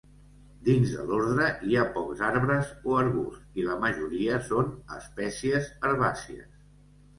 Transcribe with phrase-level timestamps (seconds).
[0.69, 6.53] Dins de l'ordre hi ha pocs arbres o arbusts i la majoria són espècies herbàcies.